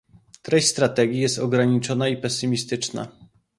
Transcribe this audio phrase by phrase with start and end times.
[0.41, 3.07] Treść strategii jest ograniczona i pesymistyczna